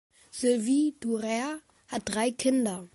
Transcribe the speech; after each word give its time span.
Silvie 0.31 0.95
Durrer 0.99 1.59
hat 1.87 2.01
drei 2.05 2.31
Kinder. 2.31 2.89